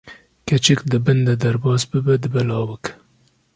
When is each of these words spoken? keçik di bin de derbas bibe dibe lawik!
keçik 0.51 0.79
di 0.91 0.97
bin 1.05 1.19
de 1.27 1.33
derbas 1.41 1.83
bibe 1.91 2.15
dibe 2.23 2.41
lawik! 2.49 2.85